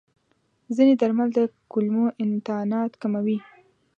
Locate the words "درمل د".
1.01-1.39